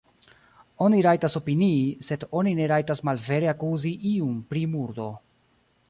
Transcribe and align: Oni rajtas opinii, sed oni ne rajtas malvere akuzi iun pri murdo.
Oni 0.85 1.01
rajtas 1.07 1.37
opinii, 1.39 1.83
sed 2.09 2.25
oni 2.41 2.55
ne 2.61 2.69
rajtas 2.73 3.05
malvere 3.11 3.53
akuzi 3.55 3.93
iun 4.15 4.45
pri 4.53 4.65
murdo. 4.75 5.13